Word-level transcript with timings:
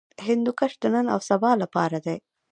هندوکش 0.27 0.71
د 0.81 0.83
نن 0.93 1.05
او 1.13 1.19
سبا 1.29 1.51
لپاره 1.61 1.97
دی. 2.05 2.17